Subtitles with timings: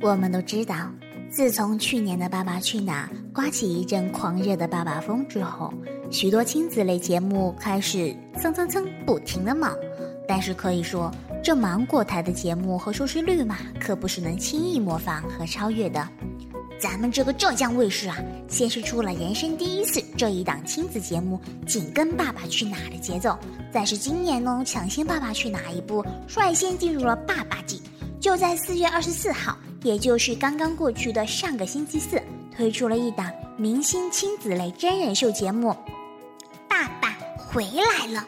[0.00, 0.76] 我们都知道，
[1.28, 5.74] 自从去年的《爸爸去哪儿》刮起一阵狂热的爸爸风之后，
[6.08, 9.74] 许多亲子类节目开始蹭蹭蹭不停的冒。
[10.28, 11.10] 但是可以说，
[11.42, 16.06] 这芒果台的节目和收视率嘛，可不是能轻易模仿和超越的。
[16.78, 23.32] 咱们这个浙江卫视啊，先是出了人生第一次这一档亲子节目，紧跟《爸爸去哪儿》的节奏；
[23.72, 27.82] 再是今年呢，抢先《爸爸去哪儿》一部，率先进入了爸爸季。
[28.20, 32.20] 就在四月二十四号，也就是刚刚过去的上个星期四，
[32.54, 35.70] 推出了一档明星亲子类真人秀节目，
[36.68, 38.20] 《爸爸回来了》。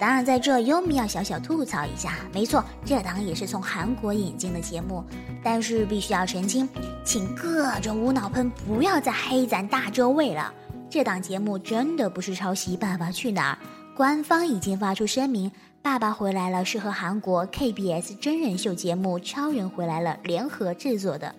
[0.00, 5.04] 当然，在这优米要小小吐槽一下，没错，这档也是从韩国引进的节目，
[5.44, 6.68] 但是必须要澄清，
[7.04, 10.52] 请各种无脑喷不要再黑咱大周卫了。
[10.90, 13.58] 这档节目真的不是抄袭《爸爸去哪儿》，
[13.94, 15.50] 官方已经发出声明，
[15.82, 21.34] 《爸爸回来了》是和韩国 KBS 真人秀节目《超人回来了》联合制作的。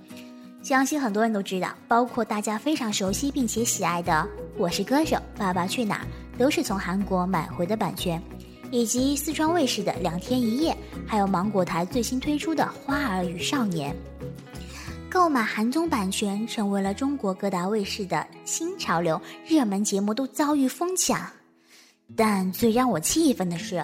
[0.62, 4.12] 相信很多人都知道，包括大家非常熟悉并且喜爱的
[4.56, 6.06] 《我是歌手》《爸爸去哪儿》，
[6.38, 8.22] 都是从韩国买回的版权。
[8.70, 10.72] 以及四川卫视的《两天一夜》，
[11.08, 13.94] 还有芒果台最新推出的《花儿与少年》，
[15.10, 21.20] 购买韩综版权成为了中国各大卫视的新潮流，热门节目都遭遇疯抢。
[22.16, 23.84] 但最让我气愤的是，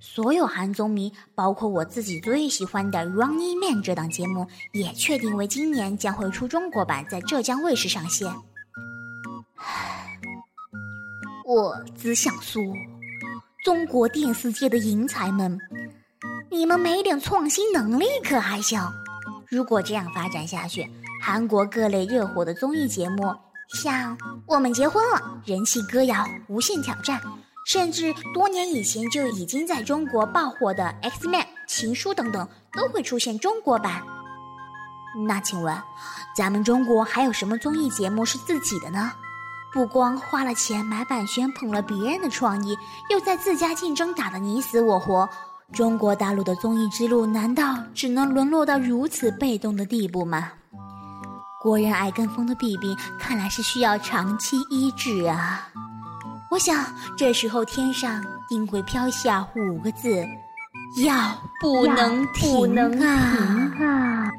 [0.00, 8.32] 所有韩综迷，包括我自己最喜欢的《Running Man》这档节目，也确定为今年将会出中国版，在浙江卫视上线。
[11.44, 12.62] 我只想说。
[13.64, 15.58] 中国电视界的人才们，
[16.48, 18.80] 你们没点创新能力可还行？
[19.46, 20.88] 如果这样发展下去，
[21.20, 23.34] 韩国各类热火的综艺节目，
[23.74, 27.20] 像《我们结婚了》、人气歌谣、无限挑战，
[27.68, 34.02] 甚至多年以前就已经在中国爆火的《X Man》、情书等等，都会出现中国版。
[35.26, 35.78] 那请问，
[36.34, 39.12] 咱们中国还有什么综艺节目是自己的呢？
[39.70, 42.74] 不光花了钱买版权捧了别人的创意，
[43.10, 45.28] 又在自家竞争打得你死我活，
[45.70, 50.52] 中国大陆的综艺之路难道只能沦落到如此被动的地步吗？
[51.60, 55.68] 国人爱跟风的弊病看来是需要长期医治啊！
[56.50, 56.82] 我想
[57.16, 60.26] 这时候天上定会飘下五个字：
[61.04, 61.14] 要
[61.60, 64.30] 不能停啊！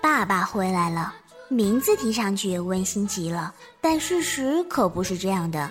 [0.00, 1.12] 爸爸回来了，
[1.48, 5.70] 名字听上去温馨极了，但事实可不是这样的。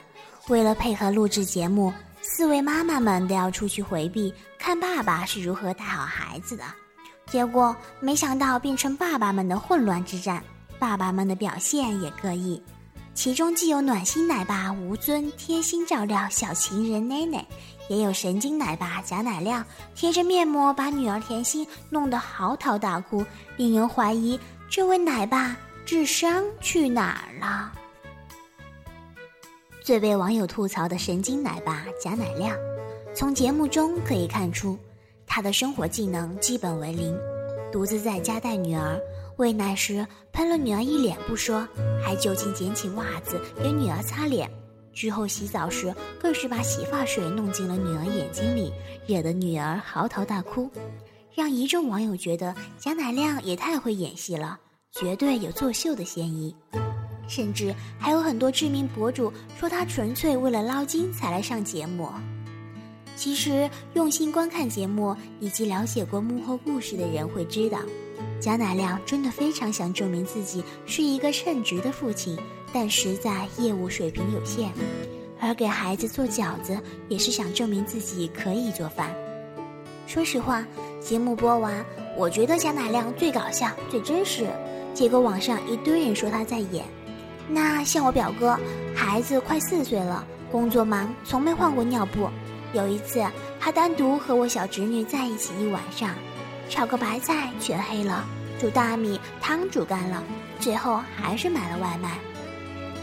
[0.50, 6.64] 为了配合录制节目，四位妈妈们都要出去回避，看爸爸是如何带好孩子的。
[7.28, 10.44] 结果没想到变成爸爸们的混乱之战，
[10.78, 12.62] 爸爸们的表现也各异。
[13.14, 17.46] 其中既有暖心奶爸吴尊贴心照料小情人奈奈，
[17.88, 19.64] 也有神经奶爸贾乃亮
[19.96, 23.24] 贴着面膜把女儿甜心弄得嚎啕大哭，
[23.56, 24.38] 令人怀疑
[24.70, 25.56] 这位奶爸
[25.86, 27.72] 智商去哪儿了。
[29.84, 32.58] 最被网友吐槽的神经奶爸贾乃亮，
[33.14, 34.78] 从节目中可以看出，
[35.28, 37.14] 他的生活技能基本为零，
[37.70, 38.98] 独自在家带女儿。
[39.36, 41.68] 喂奶时喷了女儿一脸不说，
[42.02, 44.50] 还就近捡起袜子给女儿擦脸。
[44.94, 48.72] 之后洗澡时更是把洗发水弄进了女儿眼睛里，
[49.06, 50.72] 惹得女儿嚎啕大哭，
[51.36, 54.58] 让一众网友觉得贾乃亮也太会演戏了，
[54.94, 56.56] 绝对有作秀的嫌疑。
[57.28, 62.10] 甚至还有很多知名博主说他纯粹为了捞金才来上节目。
[63.16, 67.80] 其实用心观看节目以及了解过幕后故事的人会知道。
[68.40, 72.38] 贾乃亮真的非常想证明自己是一个称职的父亲，
[72.74, 74.72] 但实在业务水平有限。
[75.40, 76.78] 而给孩子做饺子，
[77.08, 79.14] 也是想证明自己可以做饭。
[80.08, 80.66] 说实话，
[81.00, 81.86] 节目播完，
[82.18, 84.48] 我觉得贾乃亮最搞笑、最真实。
[84.94, 86.84] 结果网上一堆人说他在演。
[87.48, 88.58] 那像我表哥，
[88.96, 92.30] 孩子快四岁了，工作忙，从没换过尿布。
[92.74, 93.24] 有一次，
[93.60, 96.10] 他单独和我小侄女在一起一晚上。
[96.70, 98.26] 炒个白菜全黑了，
[98.60, 100.24] 煮大米汤煮干了，
[100.60, 102.18] 最后还是买了外卖。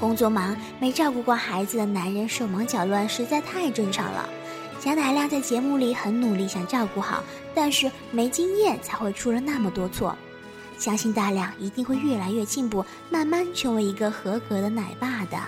[0.01, 4.29] 工作忙没照顾过孩子的男人手忙脚乱实在太正常了。
[4.81, 7.23] 贾乃亮在节目里很努力想照顾好，
[7.55, 10.17] 但是没经验才会出了那么多错。
[10.81, 15.39] 相信大亮一定会越来越进步，慢慢成为一个合格的奶爸的。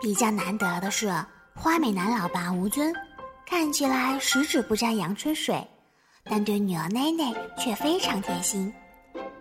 [0.00, 1.12] 比较难得的是，
[1.54, 2.94] 花美男老爸吴尊
[3.44, 5.66] 看起来十指不沾阳春水，
[6.24, 8.72] 但对女儿奈奈却非常贴心，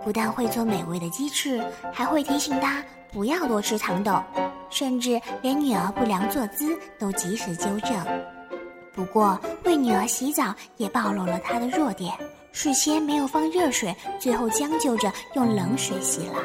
[0.04, 4.21] 不但会做美味的鸡翅，还会提醒她不要多吃糖豆，
[4.69, 7.91] 甚至连女儿不良坐姿都及时纠正。
[8.94, 12.13] 不过，为女儿洗澡也暴露了他的弱点，
[12.51, 16.35] 事先没有放热水，最后将就着用冷水洗了。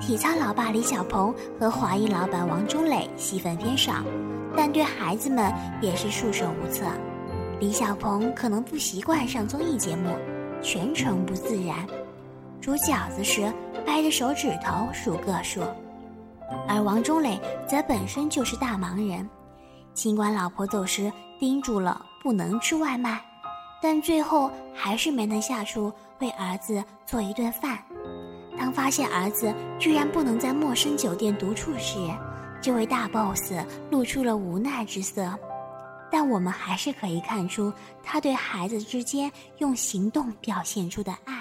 [0.00, 4.04] 体操老爸李小鹏和华裔老板王中磊戏份偏少，
[4.56, 6.84] 但对孩子们也是束手无策。
[7.58, 10.16] 李小鹏可能不习惯上综艺节目，
[10.62, 11.76] 全程不自然，
[12.60, 13.52] 煮饺子时
[13.84, 15.60] 掰着手指头数个数，
[16.68, 19.28] 而王中磊则本身就是大忙人。
[19.92, 23.20] 尽管老婆走时叮嘱了不能吃外卖，
[23.82, 27.78] 但最后还是没能下厨为儿子做一顿饭。
[28.58, 31.98] 当发现儿子居然不能在陌生酒店独处时，
[32.60, 33.52] 这位大 boss
[33.90, 35.32] 露出了无奈之色。
[36.12, 37.72] 但我们还是可以看出
[38.02, 41.39] 他对孩子之间用行动表现出的爱。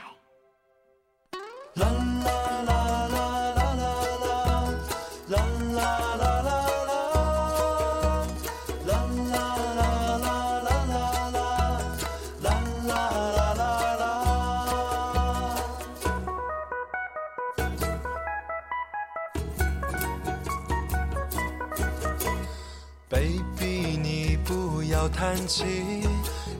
[23.19, 25.63] ，baby，你不要叹气，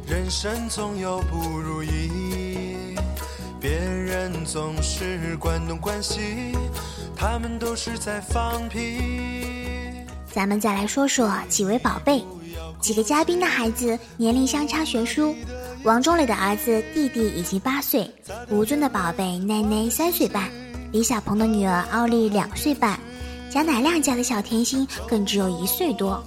[0.05, 2.95] 人生总有不如意，
[3.61, 6.19] 别人总是关东关西，
[7.15, 8.99] 他们都是在放屁。
[10.31, 12.23] 咱们再来说说几位宝贝，
[12.81, 15.33] 几个嘉宾的孩子年龄相差悬殊。
[15.83, 18.13] 王中磊的儿子弟弟已经八岁，
[18.49, 20.49] 吴尊的宝贝奈奈三岁半，
[20.91, 22.99] 李小鹏的女儿奥利两岁半，
[23.49, 26.21] 贾乃亮家的小甜心更只有一岁多。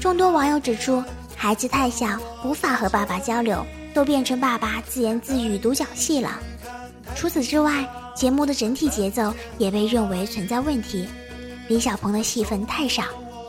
[0.00, 1.02] 众多网友指出。
[1.42, 6.38] 孩子太小，无法和爸爸交流，都变成爸爸自言自语独角戏了。
[7.16, 11.08] 除此之外，节目的整体节奏也被认为存在问题。
[11.66, 13.04] 李小鹏的戏份太少，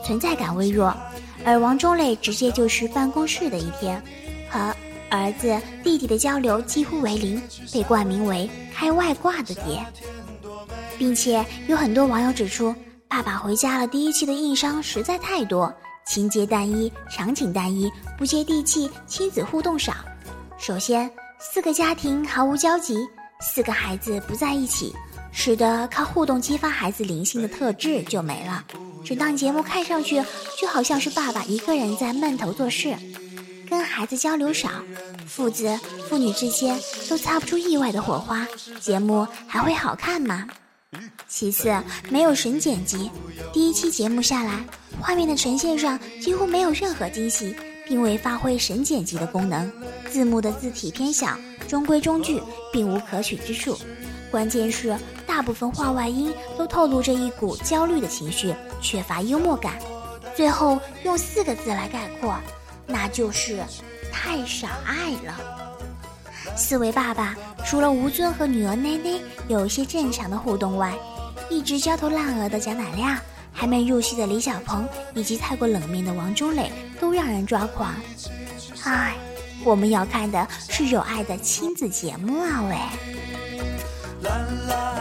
[0.06, 0.96] 存在感微弱，
[1.44, 4.02] 而王中磊直接就是办公室的一天，
[4.48, 4.74] 和
[5.10, 5.54] 儿子
[5.84, 7.42] 弟弟的交流几乎为零，
[7.74, 9.84] 被冠名为开外挂的爹。
[10.96, 12.70] 并且有很多网友指出，
[13.06, 15.70] 《爸爸回家了》第一期的硬伤实在太多。
[16.04, 19.94] 情节单一，场景单一，不接地气，亲子互动少。
[20.58, 22.96] 首先，四个家庭毫无交集，
[23.40, 24.94] 四个孩子不在一起，
[25.30, 28.64] 使得靠互动激发孩子灵性的特质就没了。
[29.04, 30.22] 整档节目看上去
[30.60, 32.96] 就好像是爸爸一个人在闷头做事，
[33.68, 34.68] 跟孩子交流少，
[35.26, 35.78] 父子、
[36.08, 36.78] 父女之间
[37.08, 38.46] 都擦不出意外的火花，
[38.80, 40.46] 节目还会好看吗？
[41.28, 41.74] 其次，
[42.10, 43.10] 没有神剪辑，
[43.52, 44.64] 第一期节目下来。
[45.00, 47.56] 画面的呈现上几乎没有任何惊喜，
[47.86, 49.70] 并未发挥神剪辑的功能。
[50.10, 51.36] 字幕的字体偏小，
[51.66, 52.40] 中规中矩，
[52.72, 53.76] 并无可取之处。
[54.30, 54.96] 关键是
[55.26, 59.78] 大部分话外音都透露着一股焦虑的情绪，缺乏幽默感。
[60.36, 62.38] 最后用四个字来概括，
[62.86, 63.62] 那就是
[64.12, 65.61] 太少爱了。
[66.56, 70.94] 四位爸爸除了吴尊和女儿奈奈有一些正常的互动外，
[71.50, 73.18] 一直焦头烂额的贾乃亮。
[73.54, 77.94] 还没入戏的李小鹏以及太过冷面的王中磊都让人抓狂。
[78.84, 79.14] 唉，
[79.62, 82.64] 我们要看的是有爱的亲子节目啊
[84.22, 84.91] 喂！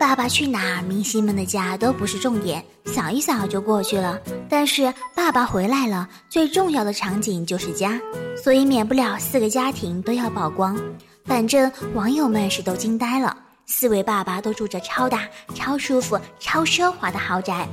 [0.00, 0.82] 爸爸去哪儿？
[0.82, 4.18] 明星们的家都不是重点，扫一扫就过去了。
[4.48, 8.00] 但是爸爸回来了，最重要的场景就是家，
[8.42, 10.80] 所以免不了四个家庭都要曝光。
[11.24, 17.66] 反正网友们是都惊呆了，四位爸爸都住着超大、超舒服、超奢华的豪宅。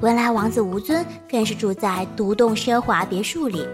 [0.00, 3.66] 文莱王子吴尊更是住在独栋奢华别墅里，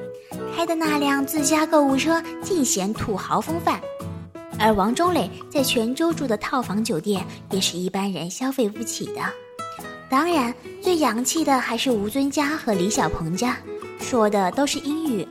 [0.54, 3.81] 开的那辆自家购物车尽显土豪风范。
[4.59, 9.21] 而王中磊在泉州住的套房酒店也是一般人消费不起的。
[10.09, 13.57] 当然，最洋气的还是吴尊家和李小鹏家，
[13.99, 15.26] 说的都是英语。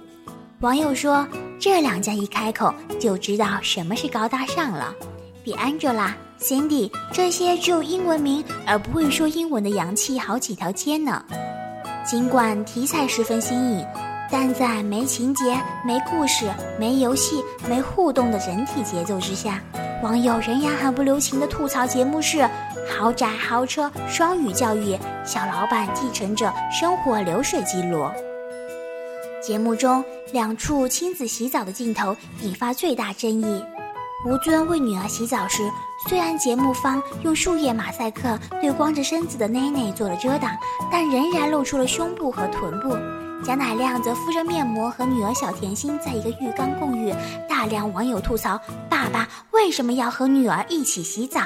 [0.60, 1.26] 网友说，
[1.60, 4.94] 这两家一开口就知道什么是高大上了。
[5.44, 11.24] 比 Angela、Cindy 这些只有英文名而不会说英文的洋气好几条街呢。
[12.06, 13.86] 尽管题材十分新颖，
[14.32, 19.62] 但在没情节、没故事、没游戏、没互动的整体节奏之下，
[20.02, 22.48] 网友仍然很不留情的吐槽节目是
[22.90, 28.08] 豪宅、豪车、双语教育、小老板继承者生活流水记录。
[29.44, 33.64] 节目中两处亲子洗澡的镜头引发最大争议。
[34.24, 35.68] 吴尊为女儿洗澡时，
[36.08, 40.56] 虽然节目方用树叶马赛克对光着身子的内内做了遮挡，
[40.92, 42.96] 但仍然露出了胸部和臀部。
[43.44, 47.12] 贾乃亮则敷着面膜和女儿小甜心在一个浴缸共浴，
[47.50, 51.42] 大量网友吐槽爸爸为什么要和女儿一起洗澡。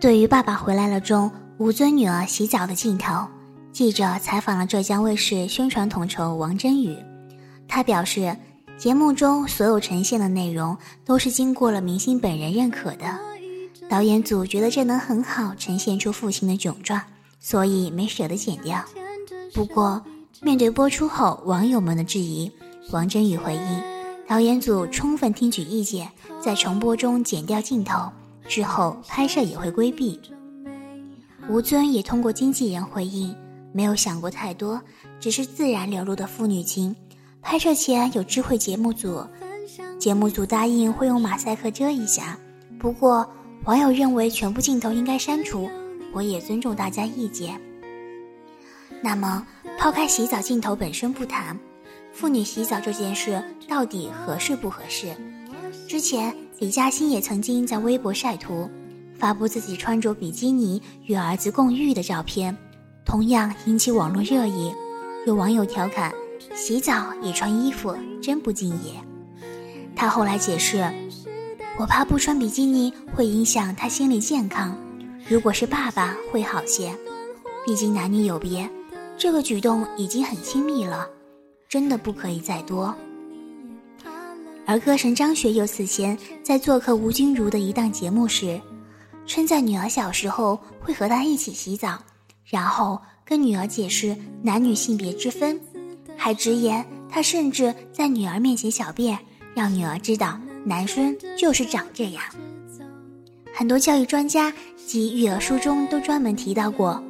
[0.00, 3.26] 对于《爸爸回来了》中吴尊女儿洗澡的镜头。
[3.70, 6.96] 记者采访了浙江卫视宣传统筹王真宇，
[7.66, 8.34] 他表示，
[8.76, 13.18] 节目中所有呈现的内容都是经过了明星本人认可的，
[13.88, 17.00] 导演组觉得这能很好呈现出父亲的窘状，
[17.40, 18.84] 所以没舍得剪掉。
[19.54, 20.02] 不过，
[20.42, 22.50] 面对播出后网友们的质疑，
[22.90, 23.82] 王真宇回应，
[24.28, 28.10] 导演组充分听取意见，在重播中剪掉镜头，
[28.48, 30.20] 之后拍摄也会规避。
[31.48, 33.34] 吴尊也通过经纪人回应。
[33.72, 34.80] 没有想过太多，
[35.18, 36.94] 只是自然流露的父女情。
[37.44, 39.22] 拍摄前有知会节目组，
[39.98, 42.38] 节目组答应会用马赛克遮一下。
[42.80, 43.28] 不过
[43.64, 45.68] 网友认为全部镜头应该删除，
[46.14, 47.60] 我也尊重大家意见。
[49.02, 49.46] 那么
[49.78, 51.56] 抛开洗澡镜头本身不谈，
[52.12, 55.14] 妇女洗澡这件事到底合适不合适？
[55.86, 58.68] 之前李嘉欣也曾经在微博晒图，
[59.18, 62.56] 发布自己穿着比基尼与儿子共浴的照片。
[63.04, 64.72] 同样引起网络热议，
[65.26, 66.10] 有网友调侃
[66.54, 68.92] ：“洗澡也穿衣服，真不敬业。”
[69.94, 70.84] 他后来解释
[71.78, 74.76] ：“我怕不穿比基尼会影响他心理健康，
[75.28, 76.92] 如果是爸爸会好些，
[77.64, 78.68] 毕竟男女有别，
[79.16, 81.08] 这个举动已经很亲密了，
[81.68, 82.94] 真的不可以再多。”
[84.66, 88.60] 而歌神张学友此前在做客吴君如的一档节目时，
[89.26, 91.98] 称赞女儿小时候会和他一起洗澡。
[92.46, 95.58] 然后跟女儿解释男女性别之分，
[96.16, 99.18] 还直言他甚至在女儿面前小便，
[99.54, 102.22] 让女儿知道男生就是长这样。
[103.54, 104.52] 很多教育专家
[104.86, 107.02] 及育儿书中都专门提到过，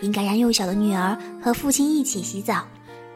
[0.00, 2.66] 应该让幼小的女儿和父亲一起洗澡，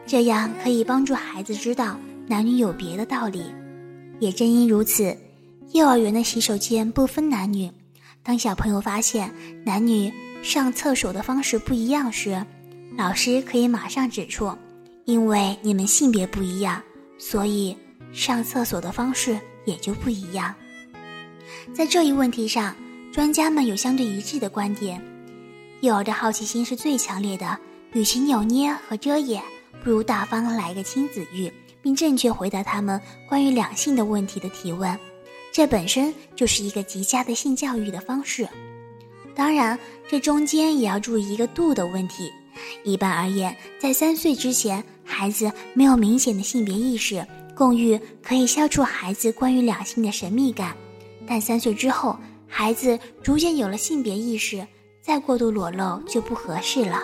[0.05, 3.43] 这样可以帮助孩子知道男女有别的道理。
[4.19, 5.15] 也正因如此，
[5.73, 7.69] 幼儿园的洗手间不分男女，
[8.23, 9.31] 当小朋友发现
[9.65, 10.11] 男女。
[10.43, 12.41] 上厕所的方式不一样时，
[12.95, 14.49] 老师可以马上指出，
[15.07, 16.83] 因为你们性别不一样，
[17.17, 17.73] 所以
[18.11, 20.53] 上厕所的方式也就不一样。
[21.73, 22.75] 在这一问题上，
[23.09, 25.01] 专家们有相对一致的观点：
[25.79, 27.57] 幼儿的好奇心是最强烈的，
[27.93, 29.41] 与其扭捏和遮掩，
[29.81, 31.49] 不如大方来个亲子浴，
[31.81, 32.99] 并正确回答他们
[33.29, 34.99] 关于两性的问题的提问。
[35.53, 38.45] 这本身就是一个极佳的性教育的方式。
[39.33, 42.29] 当然，这中间也要注意一个度的问题。
[42.83, 50.71] 一般而言，在三岁之前，孩子没有明显的性别意识，共浴可以消除孩子关于两性的神秘感；
[51.27, 54.65] 但三岁之后，孩子逐渐有了性别意识，
[55.01, 57.01] 再过度裸露就不合适了。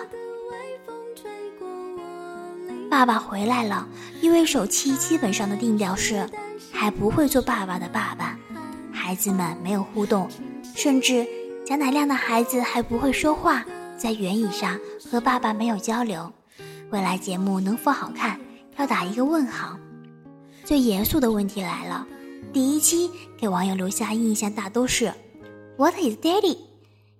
[2.90, 3.88] 爸爸回来了，
[4.20, 6.28] 因为首期基本上的定调是
[6.70, 8.38] 还不会做爸爸的爸爸，
[8.92, 10.28] 孩子们没有互动，
[10.74, 11.26] 甚至。
[11.66, 13.64] 贾乃亮的孩子还不会说话，
[13.96, 14.78] 在圆椅上
[15.10, 16.32] 和爸爸没有交流。
[16.90, 18.38] 未来节目能否好看，
[18.76, 19.78] 要打一个问号。
[20.64, 22.06] 最严肃的问题来了：
[22.52, 25.12] 第一期给网友留下印象大都是
[25.76, 26.58] “What is Daddy？”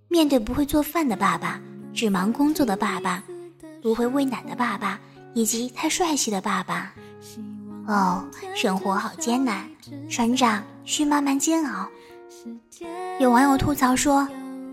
[0.09, 1.61] 面对不会做饭的爸爸、
[1.93, 3.25] 只忙工作的爸爸、
[3.83, 5.01] 不会喂奶的爸爸，
[5.35, 6.93] 以及太帅气的爸爸，
[7.87, 8.25] 哦，
[8.55, 9.69] 生活好艰难，
[10.09, 11.89] 成长需慢慢煎熬。
[13.19, 14.29] 有网友吐槽说：“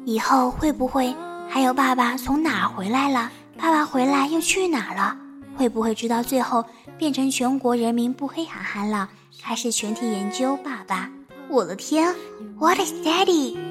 [0.05, 1.15] 以后会不会
[1.53, 3.29] 还有爸爸从哪儿回来了？
[3.57, 5.17] 爸爸回来又去哪儿了？
[5.57, 6.63] 会不会直到最后
[6.97, 9.09] 变成全国人民不黑韩寒了，
[9.43, 11.09] 开始全体研究爸爸？
[11.49, 12.15] 我的天
[12.57, 13.70] ，What is Daddy？”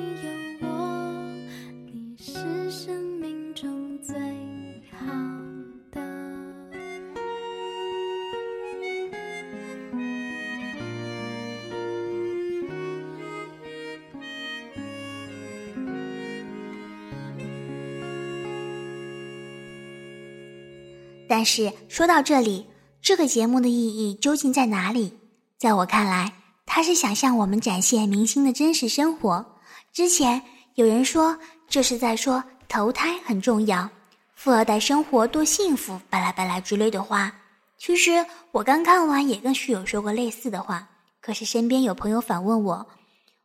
[21.41, 22.67] 但是说到这里，
[23.01, 25.19] 这个节目的意义究竟在哪里？
[25.57, 26.35] 在我看来，
[26.67, 29.57] 他是想向我们展现明星的真实生活。
[29.91, 30.43] 之前
[30.75, 33.89] 有人说这是在说投胎很重要，
[34.35, 37.33] 富二代生活多幸福，巴拉巴拉之类的话。
[37.79, 40.91] 其实我刚看完也跟室友说过类似的话，
[41.23, 42.87] 可是身边有朋友反问我，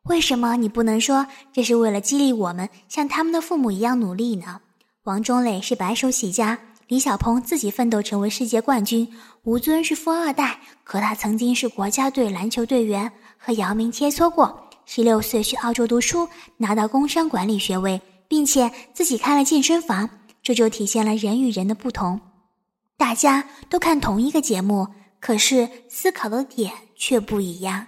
[0.04, 4.60] 为什么你不能说这是为了激励我们像他们的父母一样努力呢？
[5.04, 9.12] 王中磊是白手起家，李小鹏自己奋斗成为世界冠军，
[9.44, 20.08] 吴尊是富二代，可他曾经是国家队篮球队员，和姚明切磋过，十六岁去澳洲读书，拿到工商管理学位，并且自己开了健身房，
[20.44, 22.22] 这就体现了人与人的不同。
[22.98, 24.88] 大家都看同一个节目，
[25.20, 27.88] 可是思考的点却不一样。